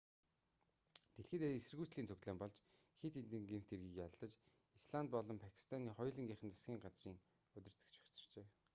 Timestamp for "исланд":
4.79-5.07